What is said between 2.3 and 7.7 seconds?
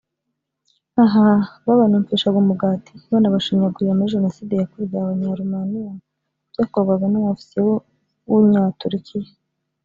umugati banabashinyagurira muri jenoside yakorewe abanya Romaniya byakorwaga numu ofisiye